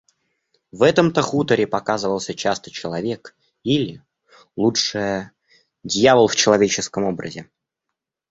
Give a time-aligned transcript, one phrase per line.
[0.71, 4.01] В этом-то хуторе показывался часто человек, или,
[4.55, 5.29] лучше,
[5.83, 7.47] дьявол в человеческом образе.